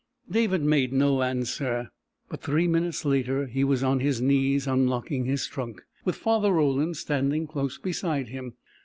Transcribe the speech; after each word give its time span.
David 0.31 0.63
made 0.63 0.91
no 0.91 1.21
answer, 1.21 1.91
but 2.27 2.41
three 2.41 2.67
minutes 2.67 3.05
later 3.05 3.45
he 3.45 3.63
was 3.63 3.83
on 3.83 3.99
his 3.99 4.19
knees 4.19 4.65
unlocking 4.65 5.25
his 5.25 5.45
trunk, 5.45 5.83
with 6.05 6.15
Father 6.15 6.51
Roland 6.51 6.97
standing 6.97 7.45
close 7.45 7.77
beside 7.77 8.29
him. 8.29 8.55